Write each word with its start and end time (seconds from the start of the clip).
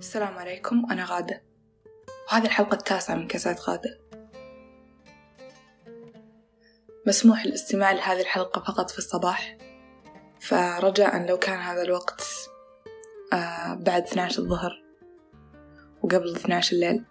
السلام 0.00 0.38
عليكم 0.38 0.86
أنا 0.90 1.04
غادة. 1.04 1.42
وهذه 2.28 2.44
الحلقة 2.44 2.74
التاسعة 2.74 3.14
من 3.14 3.26
كاسات 3.26 3.60
غادة. 3.60 4.00
مسموح 7.06 7.42
الاستماع 7.42 7.92
لهذه 7.92 8.20
الحلقة 8.20 8.60
فقط 8.60 8.90
في 8.90 8.98
الصباح. 8.98 9.58
فرجاء 10.40 11.26
لو 11.26 11.38
كان 11.38 11.58
هذا 11.58 11.82
الوقت 11.82 12.22
آه 13.32 13.74
بعد 13.74 14.02
12 14.02 14.42
الظهر 14.42 14.82
وقبل 16.02 16.36
12 16.36 16.72
الليل. 16.76 17.04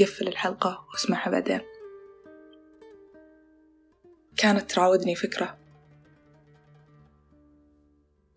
قفل 0.00 0.28
الحلقة 0.28 0.86
واسمعها 0.92 1.30
بعدين. 1.30 1.60
كانت 4.36 4.70
تراودني 4.70 5.14
فكرة. 5.14 5.58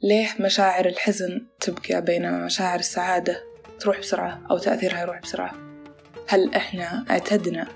ليه 0.02 0.30
مشاعر 0.40 0.86
الحزن 0.86 1.48
تبقى 1.60 2.02
بينما 2.02 2.46
مشاعر 2.46 2.80
السعادة 2.80 3.44
تروح 3.80 4.00
بسرعة 4.00 4.42
أو 4.52 4.58
تأثيرها 4.58 5.02
يروح 5.02 5.20
بسرعة؟ 5.22 5.54
هل 6.28 6.54
إحنا 6.54 7.06
اعتدنا 7.10 7.68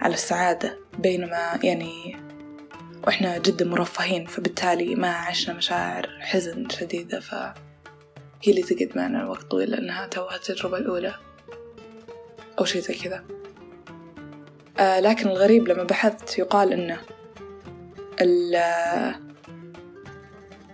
على 0.00 0.14
السعادة 0.14 0.78
بينما 0.98 1.58
يعني 1.62 2.16
وإحنا 3.06 3.38
جدا 3.38 3.64
مرفهين 3.64 4.26
فبالتالي 4.26 4.94
ما 4.94 5.08
عشنا 5.08 5.54
مشاعر 5.54 6.18
حزن 6.20 6.68
شديدة 6.68 7.20
فهي 7.20 7.54
اللي 8.46 8.62
تقعد 8.62 8.90
معنا 8.96 9.26
وقت 9.26 9.42
طويل 9.42 9.70
لأنها 9.70 10.06
توها 10.06 10.36
التجربة 10.36 10.76
الأولى 10.76 11.14
أو 12.58 12.64
شي 12.64 12.80
زي 12.80 12.94
كذا. 12.94 13.24
آه 14.78 15.00
لكن 15.00 15.28
الغريب 15.28 15.68
لما 15.68 15.82
بحثت 15.84 16.38
يقال 16.38 16.72
إنه 16.72 17.00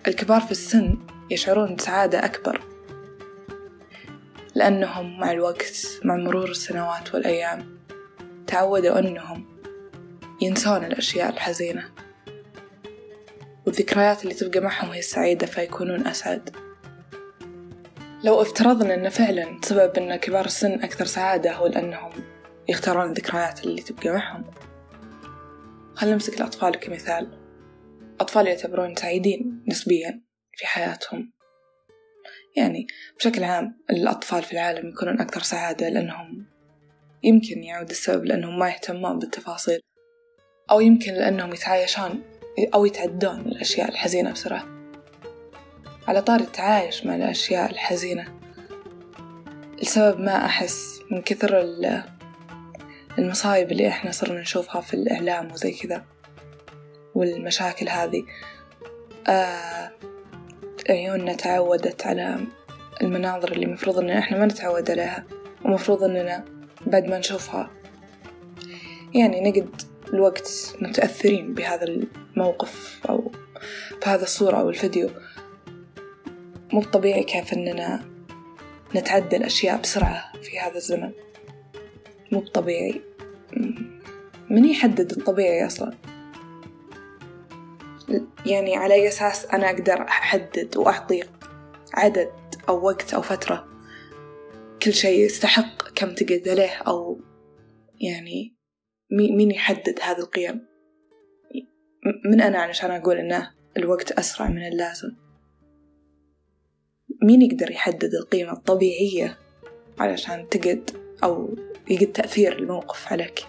الكبار 0.08 0.40
في 0.40 0.50
السن 0.50 0.98
يشعرون 1.30 1.76
بسعادة 1.76 2.24
أكبر 2.24 2.60
لأنهم 4.54 5.20
مع 5.20 5.30
الوقت 5.30 5.86
مع 6.04 6.16
مرور 6.16 6.50
السنوات 6.50 7.14
والأيام 7.14 7.78
تعودوا 8.46 8.98
أنهم 8.98 9.44
ينسون 10.40 10.84
الأشياء 10.84 11.30
الحزينة. 11.30 11.84
والذكريات 13.66 14.22
اللي 14.22 14.34
تبقى 14.34 14.60
معهم 14.60 14.90
هي 14.90 14.98
السعيدة 14.98 15.46
فيكونون 15.46 16.06
أسعد. 16.06 16.56
لو 18.24 18.42
افترضنا 18.42 18.94
أن 18.94 19.08
فعلا 19.08 19.60
سبب 19.62 19.98
أن 19.98 20.16
كبار 20.16 20.44
السن 20.44 20.72
أكثر 20.72 21.04
سعادة 21.04 21.52
هو 21.52 21.66
لأنهم 21.66 22.10
يختارون 22.68 23.10
الذكريات 23.10 23.64
اللي 23.64 23.82
تبقى 23.82 24.10
معهم. 24.10 24.44
خلنا 25.94 26.12
نمسك 26.12 26.40
الأطفال 26.40 26.76
كمثال. 26.76 27.39
أطفال 28.20 28.46
يعتبرون 28.46 28.96
سعيدين 28.96 29.64
نسبيا 29.68 30.22
في 30.56 30.66
حياتهم. 30.66 31.32
يعني 32.56 32.86
بشكل 33.18 33.44
عام 33.44 33.80
الأطفال 33.90 34.42
في 34.42 34.52
العالم 34.52 34.88
يكونون 34.88 35.20
أكثر 35.20 35.42
سعادة 35.42 35.88
لأنهم 35.88 36.46
يمكن 37.22 37.62
يعود 37.62 37.90
السبب 37.90 38.24
لأنهم 38.24 38.58
ما 38.58 38.68
يهتمون 38.68 39.18
بالتفاصيل 39.18 39.80
أو 40.70 40.80
يمكن 40.80 41.12
لأنهم 41.12 41.52
يتعايشون 41.52 42.22
أو 42.74 42.84
يتعدون 42.86 43.40
الأشياء 43.40 43.88
الحزينة 43.88 44.32
بسرعة. 44.32 44.66
على 46.08 46.22
طار 46.22 46.40
التعايش 46.40 47.06
مع 47.06 47.16
الأشياء 47.16 47.70
الحزينة 47.70 48.40
السبب 49.82 50.20
ما 50.20 50.44
أحس 50.44 51.00
من 51.10 51.22
كثر 51.22 51.60
المصايب 53.18 53.72
اللي 53.72 53.88
إحنا 53.88 54.10
صرنا 54.10 54.40
نشوفها 54.40 54.80
في 54.80 54.94
الإعلام 54.94 55.52
وزي 55.52 55.72
كذا. 55.72 56.04
والمشاكل 57.14 57.88
هذه. 57.88 58.24
آه 59.28 59.90
عيوننا 60.90 61.32
تعودت 61.32 62.06
على 62.06 62.38
المناظر 63.02 63.52
اللي 63.52 63.66
مفروض 63.66 63.98
إن 63.98 64.10
إحنا 64.10 64.38
ما 64.38 64.46
نتعود 64.46 64.90
عليها 64.90 65.24
ومفروض 65.64 66.04
إننا 66.04 66.44
بعد 66.86 67.04
ما 67.04 67.18
نشوفها 67.18 67.70
يعني 69.14 69.50
نقد 69.50 69.82
الوقت 70.14 70.76
متأثرين 70.80 71.54
بهذا 71.54 71.84
الموقف 71.84 73.00
أو 73.08 73.32
بهذا 74.02 74.22
الصورة 74.22 74.56
أو 74.56 74.68
الفيديو. 74.70 75.10
مو 76.72 76.82
طبيعي 76.82 77.24
كيف 77.24 77.52
إننا 77.52 78.04
نتعدى 78.96 79.36
الأشياء 79.36 79.80
بسرعة 79.80 80.32
في 80.42 80.58
هذا 80.58 80.76
الزمن. 80.76 81.10
مو 82.32 82.40
طبيعي. 82.40 83.00
من 84.50 84.64
يحدد 84.64 85.10
الطبيعي 85.10 85.66
أصلا؟ 85.66 85.94
يعني 88.46 88.76
على 88.76 88.94
أي 88.94 89.08
أساس 89.08 89.46
أنا 89.46 89.70
أقدر 89.70 90.02
أحدد 90.02 90.76
وأعطي 90.76 91.22
عدد 91.94 92.32
أو 92.68 92.84
وقت 92.86 93.14
أو 93.14 93.22
فترة 93.22 93.68
كل 94.82 94.92
شيء 94.92 95.24
يستحق 95.24 95.88
كم 95.94 96.14
تقعد 96.14 96.48
عليه 96.48 96.70
أو 96.70 97.20
يعني 98.00 98.56
مين 99.10 99.50
يحدد 99.50 99.98
هذه 100.02 100.18
القيم؟ 100.18 100.66
من 102.24 102.40
أنا 102.40 102.58
علشان 102.58 102.90
أقول 102.90 103.16
إنه 103.16 103.50
الوقت 103.76 104.12
أسرع 104.12 104.48
من 104.48 104.66
اللازم. 104.66 105.08
مين 107.22 107.42
يقدر 107.42 107.70
يحدد 107.70 108.14
القيمة 108.14 108.52
الطبيعية 108.52 109.38
علشان 109.98 110.48
تقعد 110.48 110.90
أو 111.24 111.56
يقد 111.90 112.12
تأثير 112.12 112.58
الموقف 112.58 113.12
عليك؟ 113.12 113.40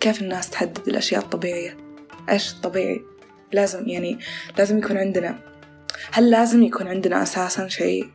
كيف 0.00 0.22
الناس 0.22 0.50
تحدد 0.50 0.88
الأشياء 0.88 1.22
الطبيعية؟ 1.22 1.87
إيش 2.32 2.52
الطبيعي 2.52 3.02
لازم 3.52 3.88
يعني 3.88 4.18
لازم 4.58 4.78
يكون 4.78 4.96
عندنا 4.96 5.38
هل 6.12 6.30
لازم 6.30 6.62
يكون 6.62 6.88
عندنا 6.88 7.22
أساسا 7.22 7.68
شيء 7.68 8.10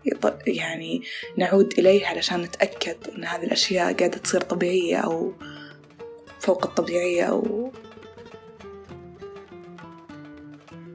يعني 0.47 1.01
نعود 1.37 1.73
إليه 1.79 2.07
علشان 2.07 2.41
نتأكد 2.41 2.95
أن 3.15 3.25
هذه 3.25 3.43
الأشياء 3.43 3.93
قاعدة 3.93 4.17
تصير 4.17 4.41
طبيعية 4.41 4.97
أو 4.97 5.33
فوق 6.39 6.65
الطبيعية 6.65 7.23
أو 7.23 7.71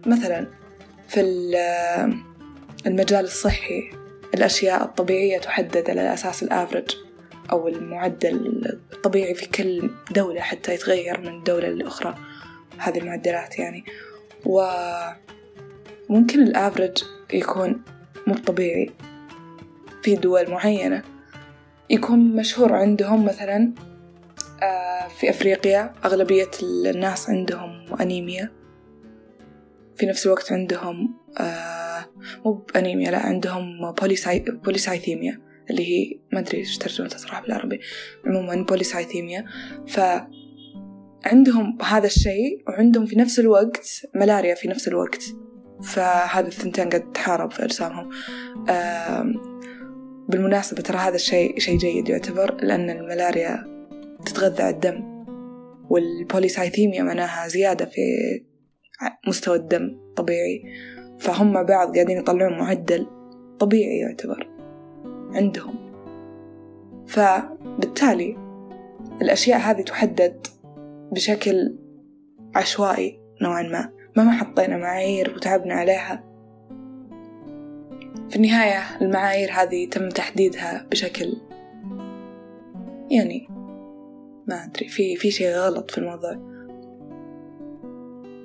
مثلا 0.07 0.47
في 1.09 1.21
المجال 2.87 3.25
الصحي 3.25 3.91
الأشياء 4.35 4.83
الطبيعية 4.85 5.39
تحدد 5.39 5.91
على 5.91 6.15
أساس 6.15 6.43
الأفرج 6.43 6.97
أو 7.53 7.69
المعدل 7.69 8.63
الطبيعي 8.93 9.35
في 9.35 9.47
كل 9.47 9.91
دولة 10.11 10.41
حتى 10.41 10.75
يتغير 10.75 11.21
من 11.21 11.43
دولة 11.43 11.69
لأخرى. 11.69 12.15
هذه 12.79 12.99
المعدلات 12.99 13.59
يعني. 13.59 13.85
وممكن 14.47 16.43
الأفرج 16.43 17.05
يكون 17.33 17.83
مو 18.27 18.35
طبيعي 18.35 18.91
في 20.03 20.15
دول 20.15 20.51
معينة. 20.51 21.03
يكون 21.91 22.37
مشهور 22.37 22.73
عندهم 22.73 23.25
مثلا 23.25 23.73
آه، 24.63 25.09
في 25.09 25.31
أفريقيا 25.31 25.93
أغلبية 26.05 26.51
الناس 26.63 27.31
عندهم 27.31 27.95
أنيميا. 28.01 28.53
في 29.97 30.07
نفس 30.07 30.27
الوقت 30.27 30.53
عندهم 30.53 31.15
آه، 31.39 32.07
مو 32.45 32.53
بأنيميا 32.53 33.11
لا 33.11 33.19
عندهم 33.19 33.93
polycy... 33.93 34.41
polycythemia 34.41 35.41
اللي 35.71 35.87
هي 35.89 36.19
ما 36.33 36.39
أدري 36.39 36.59
إيش 36.59 36.79
ترجمتها 36.79 37.19
صراحة 37.19 37.43
بالعربي. 37.43 37.81
عموما 38.27 38.65
polycythemia. 38.65 39.45
ف 39.89 40.01
عندهم 41.29 41.79
هذا 41.83 42.07
الشيء 42.07 42.63
وعندهم 42.69 43.07
في 43.07 43.17
نفس 43.17 43.39
الوقت 43.39 44.07
ملاريا 44.15 44.55
في 44.55 44.69
نفس 44.69 44.89
الوقت. 44.89 45.25
فهذه 45.83 46.47
الثنتين 46.47 46.89
قد 46.89 47.13
تحارب 47.13 47.51
في 47.51 47.65
أجسامهم. 47.65 48.11
بالمناسبة 50.29 50.83
ترى 50.83 50.97
هذا 50.97 51.15
الشيء 51.15 51.59
شيء 51.59 51.79
جيد 51.79 52.09
يعتبر 52.09 52.55
لأن 52.65 52.91
الملاريا 52.91 53.65
تتغذى 54.27 54.63
على 54.63 54.75
الدم 54.75 55.25
والبوليسايثيميا 55.91 57.03
معناها 57.03 57.49
زيادة 57.49 57.85
في 57.85 58.01
مستوى 59.27 59.57
الدم 59.57 59.99
طبيعي. 60.17 60.63
فهم 61.19 61.53
مع 61.53 61.63
بعض 61.63 61.95
قاعدين 61.95 62.19
يطلعون 62.19 62.59
معدل 62.59 63.07
طبيعي 63.59 63.99
يعتبر 63.99 64.49
عندهم. 65.35 65.75
فبالتالي 67.07 68.37
الأشياء 69.23 69.59
هذه 69.59 69.83
تحدد 69.83 70.47
بشكل 71.13 71.79
عشوائي 72.55 73.21
نوعا 73.43 73.63
ما. 73.63 73.93
ما 74.17 74.33
حطينا 74.33 74.77
معايير 74.77 75.35
وتعبنا 75.37 75.75
عليها. 75.75 76.25
في 78.31 78.37
النهاية 78.37 79.01
المعايير 79.01 79.51
هذه 79.53 79.89
تم 79.89 80.09
تحديدها 80.09 80.87
بشكل 80.91 81.37
يعني 83.11 83.49
ما 84.49 84.65
أدري 84.65 84.89
في 84.89 85.17
في 85.17 85.31
شيء 85.31 85.57
غلط 85.57 85.91
في 85.91 85.99
الموضوع. 85.99 86.49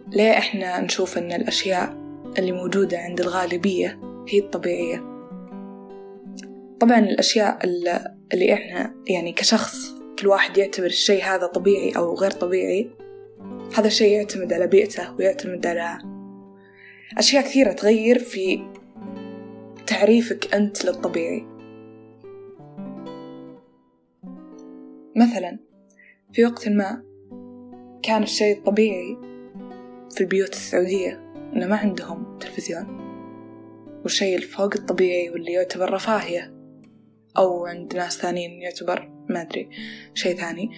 ليه 0.07 0.31
إحنا 0.31 0.81
نشوف 0.81 1.17
إن 1.17 1.31
الأشياء 1.31 1.97
اللي 2.39 2.51
موجودة 2.51 2.97
عند 2.97 3.19
الغالبية 3.19 3.99
هي 4.29 4.39
الطبيعية؟ 4.39 5.13
طبعا 6.79 6.99
الأشياء 6.99 7.59
اللي 8.33 8.53
إحنا 8.53 8.95
يعني 9.07 9.33
كشخص 9.33 9.92
كل 10.23 10.29
واحد 10.29 10.57
يعتبر 10.57 10.85
الشيء 10.85 11.23
هذا 11.23 11.47
طبيعي 11.47 11.91
أو 11.91 12.15
غير 12.15 12.31
طبيعي. 12.31 12.89
هذا 13.75 13.87
الشيء 13.87 14.17
يعتمد 14.17 14.53
على 14.53 14.67
بيئته 14.67 15.15
ويعتمد 15.15 15.65
على 15.67 15.97
أشياء 17.17 17.43
كثيرة 17.43 17.71
تغير 17.71 18.19
في 18.19 18.67
تعريفك 19.87 20.53
أنت 20.53 20.85
للطبيعي. 20.85 21.45
مثلا 25.15 25.59
في 26.33 26.45
وقت 26.45 26.67
ما 26.69 27.03
كان 28.03 28.23
الشيء 28.23 28.57
الطبيعي 28.57 29.17
في 30.11 30.21
البيوت 30.21 30.53
السعودية 30.53 31.33
إنه 31.53 31.67
ما 31.67 31.75
عندهم 31.75 32.37
تلفزيون 32.39 32.85
والشيء 34.03 34.37
الفوق 34.37 34.73
الطبيعي 34.75 35.29
واللي 35.29 35.51
يعتبر 35.51 35.93
رفاهية 35.93 36.53
أو 37.37 37.65
عند 37.65 37.95
ناس 37.95 38.17
ثانيين 38.17 38.61
يعتبر 38.61 39.12
ما 39.29 39.41
أدري 39.41 39.69
شيء 40.13 40.37
ثاني. 40.37 40.69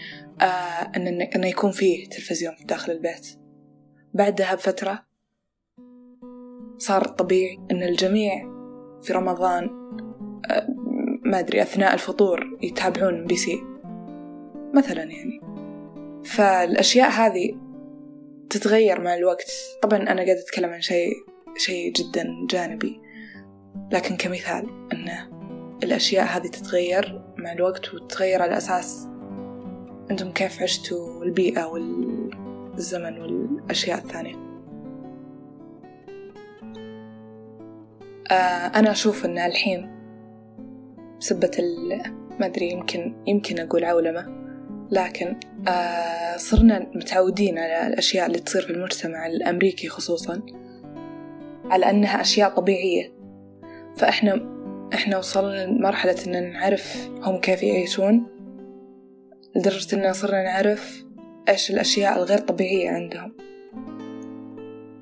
آه 0.41 0.91
إن 0.95 1.21
إنه 1.21 1.47
يكون 1.47 1.71
فيه 1.71 2.09
تلفزيون 2.09 2.55
في 2.55 2.63
داخل 2.63 2.91
البيت. 2.91 3.27
بعدها 4.13 4.55
بفترة 4.55 5.05
صار 6.77 7.03
طبيعي 7.03 7.59
إن 7.71 7.83
الجميع 7.83 8.47
في 9.01 9.13
رمضان 9.13 9.69
آه 10.51 10.67
ما 11.25 11.39
أدري 11.39 11.61
أثناء 11.61 11.93
الفطور 11.93 12.57
يتابعون 12.61 13.25
بي 13.25 13.35
سي. 13.35 13.57
مثلا 14.73 15.03
يعني. 15.03 15.41
فالأشياء 16.25 17.09
هذه 17.09 17.57
تتغير 18.49 19.01
مع 19.01 19.15
الوقت. 19.15 19.51
طبعا 19.81 19.97
أنا 19.99 20.23
قاعدة 20.23 20.39
أتكلم 20.39 20.69
عن 20.69 20.81
شيء 20.81 21.13
شيء 21.57 21.93
جدا 21.93 22.27
جانبي. 22.49 23.01
لكن 23.91 24.17
كمثال 24.17 24.89
أنه 24.93 25.29
الأشياء 25.83 26.25
هذه 26.25 26.47
تتغير 26.47 27.24
مع 27.45 27.51
الوقت 27.51 27.93
وتتغير 27.93 28.41
على 28.41 28.57
أساس 28.57 29.07
أنتم 30.11 30.31
كيف 30.31 30.61
عشتوا 30.61 31.23
البيئة 31.23 31.65
والزمن 31.65 33.21
والأشياء 33.21 33.97
الثانية. 33.97 34.35
آه 38.31 38.79
أنا 38.79 38.91
أشوف 38.91 39.25
أن 39.25 39.37
الحين 39.37 39.91
بسبة 41.19 41.51
ما 42.39 42.45
أدري 42.45 42.71
يمكن 42.71 43.15
يمكن 43.27 43.59
أقول 43.59 43.85
عولمة 43.85 44.27
لكن 44.91 45.39
آه 45.67 46.37
صرنا 46.37 46.79
متعودين 46.95 47.57
على 47.57 47.87
الأشياء 47.87 48.27
اللي 48.27 48.39
تصير 48.39 48.61
في 48.61 48.69
المجتمع 48.69 49.27
الأمريكي 49.27 49.89
خصوصا 49.89 50.41
على 51.65 51.89
أنها 51.89 52.21
أشياء 52.21 52.49
طبيعية. 52.49 53.13
فإحنا 53.97 54.54
إحنا 54.93 55.17
وصلنا 55.17 55.65
لمرحلة 55.65 56.15
إن 56.27 56.53
نعرف 56.53 57.09
هم 57.21 57.37
كيف 57.37 57.63
يعيشون 57.63 58.27
لدرجة 59.55 59.95
إننا 59.95 60.13
صرنا 60.13 60.43
نعرف 60.43 61.05
إيش 61.49 61.71
الأشياء 61.71 62.17
الغير 62.17 62.37
طبيعية 62.37 62.89
عندهم. 62.89 63.33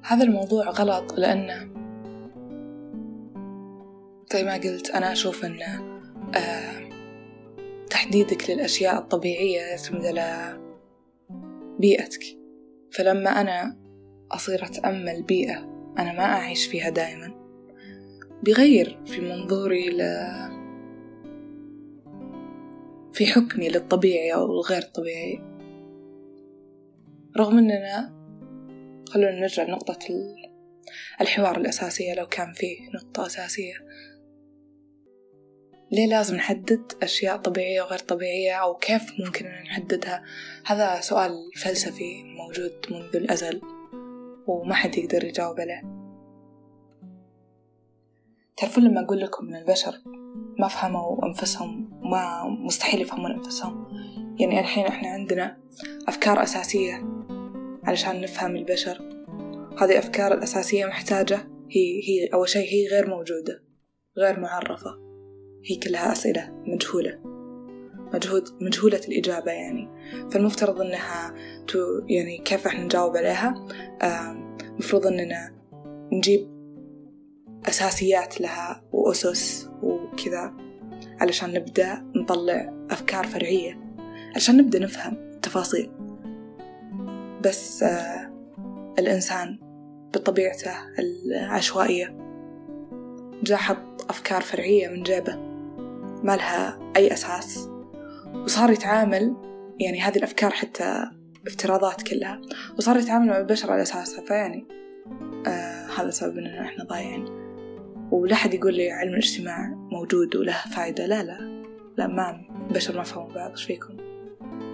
هذا 0.03 0.23
الموضوع 0.23 0.69
غلط 0.69 1.13
لأنه 1.19 1.69
زي 4.33 4.43
ما 4.43 4.53
قلت 4.53 4.89
أنا 4.89 5.11
أشوف 5.11 5.45
إنه 5.45 6.01
آه 6.35 6.89
تحديدك 7.89 8.49
للأشياء 8.49 8.97
الطبيعية 8.97 9.61
يعتمد 9.61 10.05
على 10.05 10.59
بيئتك. 11.79 12.23
فلما 12.91 13.29
أنا 13.29 13.77
أصير 14.31 14.65
أتأمل 14.65 15.23
بيئة 15.23 15.57
أنا 15.99 16.13
ما 16.13 16.23
أعيش 16.23 16.67
فيها 16.67 16.89
دائما 16.89 17.42
بيغير 18.43 18.99
في 19.05 19.21
منظوري 19.21 19.89
ل 19.89 20.01
في 23.13 23.25
حكمي 23.25 23.69
للطبيعي 23.69 24.33
أو 24.33 24.45
الغير 24.45 24.81
طبيعي. 24.81 25.41
رغم 27.37 27.57
أننا 27.57 28.13
خلونا 29.09 29.39
نرجع 29.39 29.63
لنقطة 29.63 29.99
الحوار 31.21 31.57
الأساسية 31.57 32.13
لو 32.13 32.27
كان 32.27 32.53
فيه 32.53 32.77
نقطة 32.95 33.25
أساسية. 33.25 33.73
ليه 35.91 36.07
لازم 36.07 36.35
نحدد 36.35 36.91
أشياء 37.03 37.37
طبيعية 37.37 37.81
وغير 37.81 37.99
طبيعية 37.99 38.53
أو 38.53 38.75
كيف 38.75 39.13
ممكن 39.19 39.45
أن 39.45 39.63
نحددها؟ 39.63 40.23
هذا 40.65 41.01
سؤال 41.01 41.31
فلسفي 41.55 42.23
موجود 42.23 42.73
منذ 42.91 43.15
الأزل 43.15 43.61
وما 44.47 44.73
حد 44.73 44.97
يقدر 44.97 45.23
يجاوب 45.23 45.59
عليه 45.59 45.92
تعرفون 48.57 48.83
لما 48.83 49.01
أقول 49.05 49.19
لكم 49.19 49.47
أن 49.47 49.55
البشر 49.55 49.93
ما 50.59 50.67
فهموا 50.67 51.25
أنفسهم 51.25 51.99
ما 52.11 52.43
مستحيل 52.65 53.01
يفهمون 53.01 53.31
أنفسهم؟ 53.31 53.87
يعني 54.39 54.59
الحين 54.59 54.85
إحنا 54.85 55.09
عندنا 55.09 55.57
أفكار 56.07 56.43
أساسية 56.43 57.25
علشان 57.83 58.21
نفهم 58.21 58.55
البشر. 58.55 59.01
هذه 59.81 59.91
الأفكار 59.91 60.33
الأساسية 60.33 60.85
محتاجة 60.85 61.35
هي 61.71 62.01
هي 62.09 62.27
أول 62.33 62.49
شيء 62.49 62.73
هي 62.73 62.87
غير 62.87 63.09
موجودة 63.09 63.63
غير 64.17 64.39
معرفة. 64.39 64.91
هي 65.65 65.75
كلها 65.75 66.11
أسئلة 66.11 66.51
مجهولة 66.67 67.19
مجهود 68.13 68.43
مجهولة 68.61 69.01
الإجابة 69.07 69.51
يعني. 69.51 69.89
فالمفترض 70.31 70.81
إنها 70.81 71.33
تو 71.67 71.77
يعني 72.07 72.37
كيف 72.37 72.67
إحنا 72.67 72.83
نجاوب 72.83 73.17
عليها؟ 73.17 73.67
مفروض 74.79 75.07
إننا 75.07 75.55
نجيب 76.13 76.52
أساسيات 77.67 78.41
لها 78.41 78.83
وأسس 78.91 79.69
وكذا 79.81 80.53
علشان 81.21 81.53
نبدأ 81.53 82.05
نطلع 82.15 82.73
أفكار 82.91 83.27
فرعية 83.27 83.79
علشان 84.35 84.57
نبدأ 84.57 84.79
نفهم 84.79 85.13
التفاصيل. 85.13 85.91
بس 87.43 87.83
آه 87.83 88.33
الإنسان 88.99 89.59
بطبيعته 90.13 90.71
العشوائية 90.99 92.17
جاء 93.43 93.57
حط 93.57 94.09
أفكار 94.09 94.41
فرعية 94.41 94.87
من 94.87 95.03
جيبه 95.03 95.35
ما 96.23 96.35
لها 96.35 96.79
أي 96.95 97.13
أساس 97.13 97.69
وصار 98.35 98.71
يتعامل 98.71 99.35
يعني 99.79 100.01
هذه 100.01 100.17
الأفكار 100.17 100.51
حتى 100.51 101.05
افتراضات 101.47 102.01
كلها 102.01 102.41
وصار 102.77 102.97
يتعامل 102.97 103.27
مع 103.27 103.37
البشر 103.37 103.71
على 103.71 103.81
أساسها. 103.81 104.25
فيعني 104.25 104.67
آه 105.47 105.87
هذا 105.97 106.09
سبب 106.09 106.37
إننا 106.37 106.61
إحنا 106.61 106.83
ضايعين. 106.83 107.42
ولا 108.13 108.35
حد 108.35 108.53
يقول 108.53 108.73
لي 108.73 108.91
علم 108.91 109.11
الاجتماع 109.11 109.67
موجود 109.91 110.35
وله 110.35 110.57
فايدة. 110.75 111.05
لا 111.05 111.23
لا 111.23 111.63
لا 111.97 112.07
ما 112.07 112.41
البشر 112.69 112.97
ما 112.97 113.03
فهموا 113.03 113.33
بعض. 113.33 113.51
إيش 113.51 113.63
فيكم؟ 113.63 113.97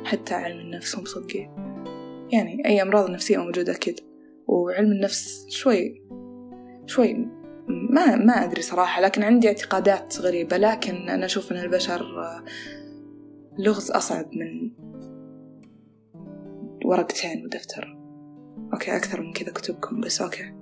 حتى 0.06 0.34
علم 0.34 0.60
النفس 0.60 0.96
هم 0.96 1.06
صدقين. 1.06 1.52
يعني 2.32 2.66
أي 2.66 2.82
أمراض 2.82 3.10
نفسية 3.10 3.38
موجودة 3.38 3.72
أكيد. 3.72 4.00
وعلم 4.48 4.92
النفس 4.92 5.46
شوي 5.50 6.02
شوي 6.86 7.14
ما 7.68 8.16
ما 8.16 8.34
أدري 8.34 8.62
صراحة 8.62 9.02
لكن 9.02 9.24
عندي 9.24 9.48
اعتقادات 9.48 10.20
غريبة. 10.20 10.58
لكن 10.58 11.10
أنا 11.10 11.26
أشوف 11.26 11.52
أن 11.52 11.58
البشر 11.58 12.06
لغز 13.60 13.92
أصعب 13.92 14.26
من 14.34 14.72
ورقتين 16.86 17.46
ودفتر. 17.46 17.98
okay 18.74 18.96
أكثر 18.96 19.22
من 19.22 19.34
كذا 19.34 19.52
كتبكم 19.52 20.02
بس 20.02 20.22
okay 20.22 20.54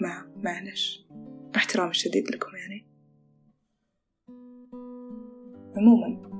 ما 0.00 0.32
معلش 0.36 1.06
احترامي 1.56 1.90
الشديد 1.90 2.30
لكم 2.30 2.56
يعني. 2.56 2.86
عموما 5.76 6.32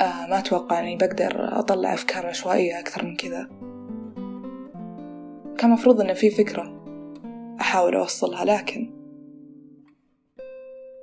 آه 0.00 0.26
ما 0.26 0.38
أتوقع 0.38 0.80
أني 0.80 0.96
بقدر 0.96 1.58
أطلع 1.58 1.94
أفكار 1.94 2.26
عشوائية 2.26 2.78
أكثر 2.78 3.04
من 3.04 3.16
كذا. 3.16 3.48
كان 5.58 5.70
مفروض 5.70 6.00
أن 6.00 6.14
في 6.14 6.30
فكرة 6.30 6.84
أحاول 7.60 7.94
أوصلها 7.94 8.44
لكن 8.44 8.90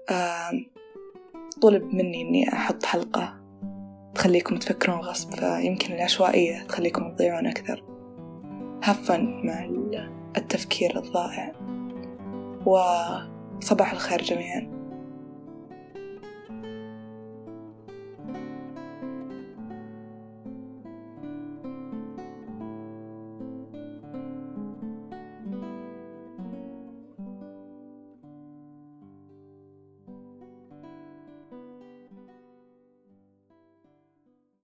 آه 0.10 0.52
طلب 1.62 1.84
مني 1.84 2.22
إني 2.22 2.54
أحط 2.54 2.86
حلقة 2.86 3.40
تخليكم 4.16 4.56
تفكرون 4.56 5.00
غصب 5.00 5.34
فيمكن 5.34 5.94
العشوائية 5.94 6.64
تخليكم 6.64 7.12
تضيعون 7.12 7.48
أكثر. 7.48 7.84
هفن 8.84 9.46
مع 9.46 9.66
التفكير 10.38 11.00
الضائع. 11.00 11.69
وصباح 12.66 13.92
الخير 13.92 14.22
جميعا. 14.22 14.79